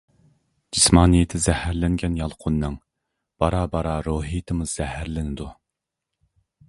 [0.77, 2.77] جىسمانىيىتى زەھەرلەنگەن يالقۇننىڭ
[3.45, 5.51] بارا-بارا روھىيىتىمۇ زەھەرلىنىدۇ.